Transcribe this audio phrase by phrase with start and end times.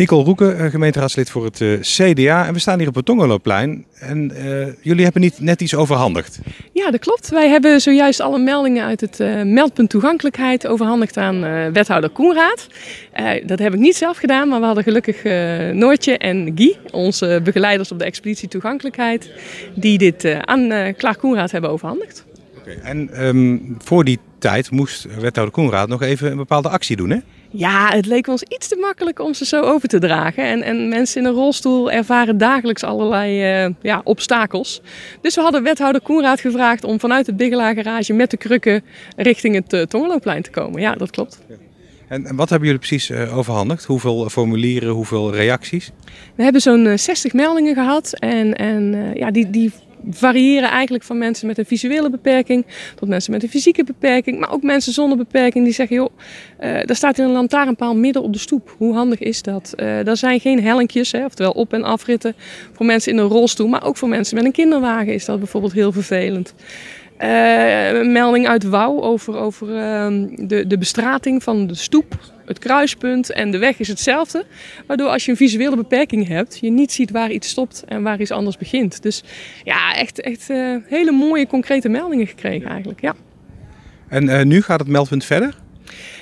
[0.00, 2.46] Nicole Roeken, eh, gemeenteraadslid voor het eh, CDA.
[2.46, 3.84] En we staan hier op het Tongelooplein.
[3.98, 6.38] En uh, jullie hebben niet net iets overhandigd.
[6.72, 7.28] Ja, dat klopt.
[7.28, 12.66] Wij hebben zojuist alle meldingen uit het uh, meldpunt toegankelijkheid overhandigd aan uh, wethouder Koenraad.
[13.46, 15.24] dat heb ik niet zelf gedaan, maar we hadden gelukkig
[15.74, 19.30] Noortje en Guy, onze begeleiders op de expeditie toegankelijkheid,
[19.74, 22.24] die dit aan Klaar Koenraad hebben overhandigd.
[22.58, 22.70] Oké.
[22.70, 27.18] En um, voor die tijd moest wethouder Koenraad nog even een bepaalde actie doen, hè?
[27.52, 30.44] Ja, het leek ons iets te makkelijk om ze zo over te dragen.
[30.44, 34.80] En, en mensen in een rolstoel ervaren dagelijks allerlei uh, ja, obstakels.
[35.20, 38.82] Dus we hadden wethouder Koenraad gevraagd om vanuit het Bigelaar garage met de krukken
[39.16, 39.82] richting het uh,
[40.40, 40.80] te komen.
[40.80, 41.40] Ja, dat klopt.
[42.08, 43.84] En, en wat hebben jullie precies uh, overhandigd?
[43.84, 45.90] Hoeveel formulieren, hoeveel reacties?
[46.34, 48.12] We hebben zo'n 60 meldingen gehad.
[48.18, 49.72] En, en ja, die, die
[50.10, 54.52] variëren eigenlijk van mensen met een visuele beperking tot mensen met een fysieke beperking, maar
[54.52, 56.10] ook mensen zonder beperking die zeggen: joh,
[56.60, 58.74] uh, daar staat hier een lantaarnpaal midden op de stoep.
[58.76, 59.72] Hoe handig is dat?
[59.76, 62.34] Uh, er zijn geen hellinkjes, hè, oftewel op- en afritten
[62.72, 65.72] voor mensen in een rolstoel, maar ook voor mensen met een kinderwagen is dat bijvoorbeeld
[65.72, 66.54] heel vervelend.
[67.18, 72.18] Uh, een melding uit Wouw over, over uh, de, de bestrating van de stoep,
[72.50, 74.44] het kruispunt en de weg is hetzelfde.
[74.86, 78.20] Waardoor als je een visuele beperking hebt, je niet ziet waar iets stopt en waar
[78.20, 79.02] iets anders begint.
[79.02, 79.22] Dus
[79.64, 83.00] ja, echt, echt uh, hele mooie concrete meldingen gekregen eigenlijk.
[83.00, 83.14] Ja.
[84.08, 85.54] En nu gaat het meldpunt verder?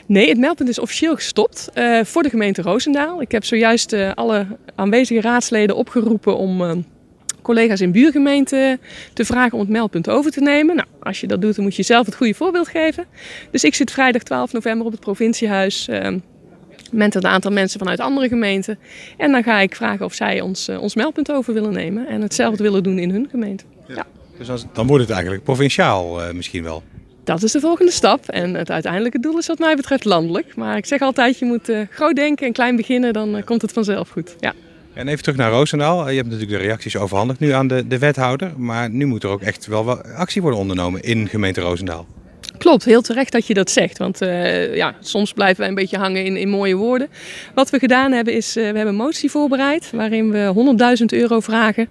[0.06, 3.20] Nee, het meldpunt is officieel gestopt uh, voor de gemeente Roosendaal.
[3.20, 6.84] Ik heb zojuist alle aanwezige raadsleden opgeroepen om
[7.54, 8.80] collega's in buurgemeenten
[9.12, 10.76] te vragen om het meldpunt over te nemen.
[10.76, 13.04] Nou, als je dat doet, dan moet je zelf het goede voorbeeld geven.
[13.50, 15.88] Dus ik zit vrijdag 12 november op het provinciehuis
[16.90, 18.78] met een aantal mensen vanuit andere gemeenten.
[19.16, 22.62] En dan ga ik vragen of zij ons, ons meldpunt over willen nemen en hetzelfde
[22.62, 23.64] willen doen in hun gemeente.
[23.86, 23.94] Ja.
[23.94, 24.06] ja.
[24.38, 26.82] Dus dan wordt het eigenlijk provinciaal misschien wel.
[27.28, 28.28] Dat is de volgende stap.
[28.28, 30.56] En het uiteindelijke doel is wat mij betreft landelijk.
[30.56, 33.62] Maar ik zeg altijd, je moet uh, groot denken en klein beginnen, dan uh, komt
[33.62, 34.36] het vanzelf goed.
[34.40, 34.54] Ja.
[34.94, 36.08] En even terug naar Roosendaal.
[36.08, 38.52] Je hebt natuurlijk de reacties overhandigd nu aan de, de wethouder.
[38.56, 42.06] Maar nu moet er ook echt wel actie worden ondernomen in gemeente Roosendaal.
[42.58, 43.98] Klopt, heel terecht dat je dat zegt.
[43.98, 47.08] Want uh, ja, soms blijven wij een beetje hangen in, in mooie woorden.
[47.54, 51.40] Wat we gedaan hebben is, uh, we hebben een motie voorbereid waarin we 100.000 euro
[51.40, 51.88] vragen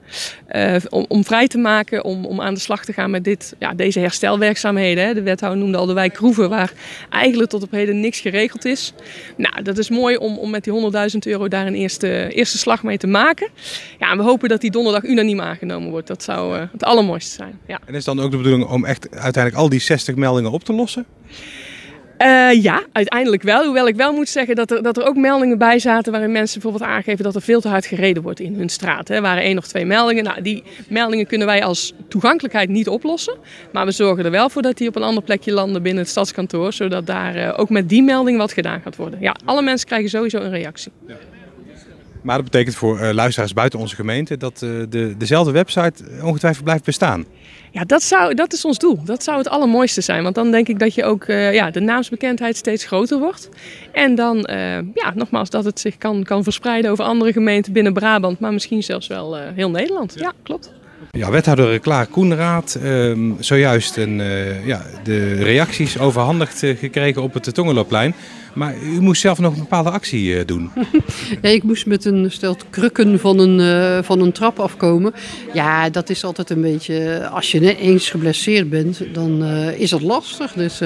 [0.58, 0.76] uh,
[1.08, 4.00] om, vrij te maken om, om aan de slag te gaan met dit, ja, deze
[4.00, 5.06] herstelwerkzaamheden.
[5.06, 5.14] Hè.
[5.14, 6.72] De wethouder noemde al de wijk Kroeven waar
[7.10, 8.94] eigenlijk tot op heden niks geregeld is.
[9.38, 12.84] Nou, dat is mooi om, om met die 100.000 euro daar een eerste, eerste slag
[12.84, 13.50] mee te maken.
[14.00, 16.08] Ja, we hopen dat die donderdag unaniem aangenomen wordt.
[16.08, 17.60] Dat zou het allermooiste zijn.
[17.68, 17.80] Ja.
[17.86, 20.74] En is dan ook de bedoeling om echt uiteindelijk al die 60 meldingen op te
[20.74, 21.06] lossen?
[22.22, 23.64] Uh, ja, uiteindelijk wel.
[23.64, 26.62] Hoewel ik wel moet zeggen dat er, dat er ook meldingen bij zaten waarin mensen
[26.62, 29.10] bijvoorbeeld aangeven dat er veel te hard gereden wordt in hun straat.
[29.10, 30.24] Er waren één of twee meldingen.
[30.24, 33.38] Nou, die meldingen kunnen wij als toegankelijkheid niet oplossen.
[33.72, 36.12] Maar we zorgen er wel voor dat die op een ander plekje landen binnen het
[36.12, 36.74] stadskantoor.
[36.74, 39.20] Zodat daar uh, ook met die melding wat gedaan gaat worden.
[39.22, 40.92] Ja, alle mensen krijgen sowieso een reactie.
[41.08, 41.16] Ja.
[42.22, 46.84] Maar dat betekent voor uh, luisteraars buiten onze gemeente dat de, dezelfde website ongetwijfeld blijft
[46.84, 47.26] bestaan.
[47.72, 49.04] Ja, dat, zou, dat is ons doel.
[49.04, 50.24] Dat zou het allermooiste zijn.
[50.24, 53.50] Want dan denk ik dat je ook uh, ja, de naamsbekendheid steeds groter wordt.
[53.92, 57.94] En dan, uh, ja, nogmaals, dat het zich kan, kan verspreiden over andere gemeenten binnen
[57.94, 58.40] Brabant.
[58.40, 60.14] Maar misschien zelfs wel uh, heel Nederland.
[60.18, 60.74] Ja, klopt.
[61.18, 64.22] Ja, wethouder Klaar Koenraad, uh, zojuist een,
[64.66, 68.14] ja, de reacties overhandigd gekregen op het Tongeloopplein.
[68.54, 70.72] Maar u moest zelf nog een bepaalde actie uh, doen.
[71.42, 75.14] ja, ik moest met een stelt krukken van een, van een trap afkomen.
[75.54, 77.28] Ja, dat is altijd een beetje...
[77.28, 79.44] Als je net eens geblesseerd bent, dan
[79.78, 80.54] is dat lastig.
[80.54, 80.80] Dus,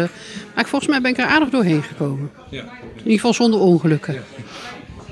[0.55, 2.31] maar volgens mij ben ik er aardig doorheen gekomen.
[2.49, 2.61] Ja.
[2.61, 4.13] In ieder geval zonder ongelukken.
[4.13, 4.21] Ja.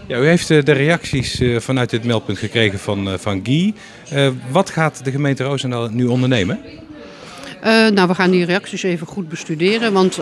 [0.10, 3.74] Ja, u heeft de reacties vanuit dit meldpunt gekregen van, van Guy.
[4.52, 6.60] wat gaat de gemeente Roosendaal nu ondernemen?
[7.64, 9.94] Nou, we gaan die reacties even goed bestuderen.
[9.94, 10.20] Want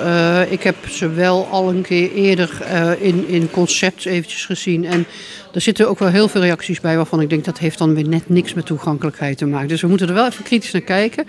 [0.49, 2.61] ik heb ze wel al een keer eerder
[2.99, 4.85] in, in concept eventjes gezien.
[4.85, 5.05] En
[5.53, 8.07] er zitten ook wel heel veel reacties bij waarvan ik denk dat heeft dan weer
[8.07, 9.67] net niks met toegankelijkheid te maken.
[9.67, 11.25] Dus we moeten er wel even kritisch naar kijken.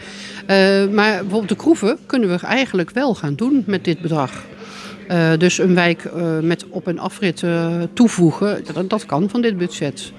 [0.95, 4.33] maar bijvoorbeeld de kroeven kunnen we eigenlijk wel gaan doen met dit bedrag.
[5.39, 6.11] Dus een wijk
[6.43, 7.45] met op- en afrit
[7.93, 10.13] toevoegen, dat, dat kan van dit budget.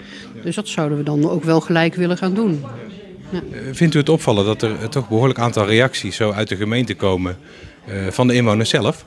[0.43, 2.63] Dus dat zouden we dan ook wel gelijk willen gaan doen.
[3.29, 3.41] Ja.
[3.71, 7.37] Vindt u het opvallen dat er toch behoorlijk aantal reacties zo uit de gemeente komen
[8.09, 9.05] van de inwoners zelf?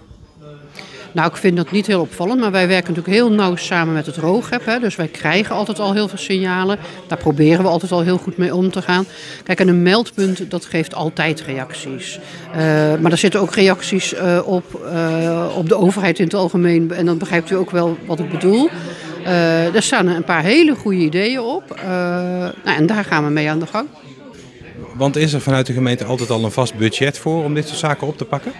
[1.12, 4.06] Nou, ik vind dat niet heel opvallend, maar wij werken natuurlijk heel nauw samen met
[4.06, 4.64] het ROOGEP.
[4.64, 6.78] Hè, dus wij krijgen altijd al heel veel signalen.
[7.08, 9.04] Daar proberen we altijd al heel goed mee om te gaan.
[9.44, 12.18] Kijk, en een meldpunt, dat geeft altijd reacties.
[12.50, 12.56] Uh,
[13.00, 16.92] maar er zitten ook reacties uh, op, uh, op de overheid in het algemeen.
[16.92, 18.68] En dan begrijpt u ook wel wat ik bedoel.
[19.74, 21.80] Er staan een paar hele goede ideeën op.
[22.64, 23.88] Nou, en daar gaan we mee aan de gang.
[24.94, 27.78] Want is er vanuit de gemeente altijd al een vast budget voor om dit soort
[27.78, 28.52] zaken op te pakken?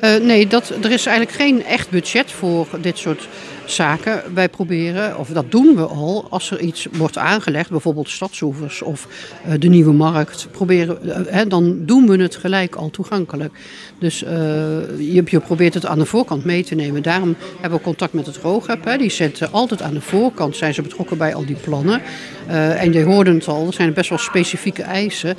[0.00, 3.28] Uh, nee, dat, er is eigenlijk geen echt budget voor dit soort
[3.64, 4.22] zaken.
[4.34, 9.08] Wij proberen, of dat doen we al, als er iets wordt aangelegd, bijvoorbeeld stadsoevers of
[9.46, 13.58] uh, de nieuwe markt, proberen, uh, hè, dan doen we het gelijk al toegankelijk.
[13.98, 17.02] Dus je, je, probeert het aan de voorkant mee te nemen.
[17.02, 18.38] Daarom hebben we contact met het.
[18.84, 18.96] Hè.
[18.96, 22.02] Die zitten altijd aan de voorkant, zijn ze betrokken bij al die plannen.
[22.46, 25.36] en je hoorde het al, er zijn best wel specifieke eisen.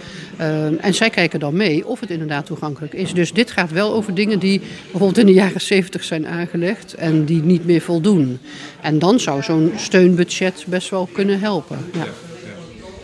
[0.82, 3.14] en zij kijken dan mee of het inderdaad toegankelijk is.
[3.14, 4.47] Dus dit gaat wel over dingen die
[4.92, 8.40] bijvoorbeeld in de jaren 70 zijn aangelegd en die niet meer voldoen.
[8.82, 11.78] En dan zou zo'n steunbudget best wel kunnen helpen.
[11.94, 12.06] Ja.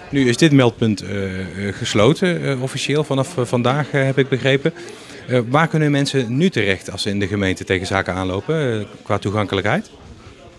[0.10, 1.10] Nu is dit meldpunt uh,
[1.72, 4.74] gesloten, uh, officieel vanaf vandaag heb ik begrepen.
[5.50, 9.89] waar kunnen mensen nu terecht als ze in de gemeente tegen zaken aanlopen qua toegankelijkheid?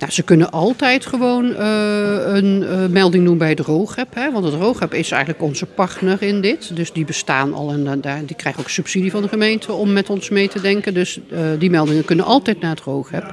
[0.04, 4.14] Nou, ze kunnen altijd gewoon uh, een uh, melding doen bij het ROGEP.
[4.14, 6.76] Hè, want het ROGEP is eigenlijk onze partner in dit.
[6.76, 10.10] Dus die bestaan al en uh, die krijgen ook subsidie van de gemeente om met
[10.10, 10.94] ons mee te denken.
[10.94, 11.20] Dus
[11.58, 12.76] die meldingen kunnen altijd naar
[13.10, 13.24] het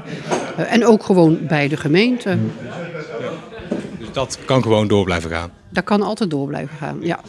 [0.68, 2.30] en ook gewoon bij de gemeente.
[2.30, 2.38] Ja.
[4.00, 5.52] Dus dat kan gewoon door blijven gaan?
[5.70, 7.20] Dat kan altijd door blijven gaan, ja.